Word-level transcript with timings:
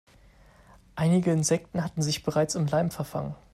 Einige 0.95 1.31
Insekten 1.31 1.83
hatten 1.83 2.01
sich 2.01 2.23
bereits 2.23 2.55
im 2.55 2.65
Leim 2.65 2.89
verfangen. 2.89 3.35